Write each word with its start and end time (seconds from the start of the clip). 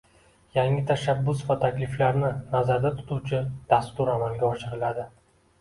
yangi 0.53 0.85
tashabbus 0.91 1.43
va 1.49 1.57
takliflarni 1.65 2.31
nazarda 2.55 2.93
tutuvchi 2.97 3.43
dastur 3.75 4.11
amalga 4.17 4.49
oshiriladi. 4.53 5.07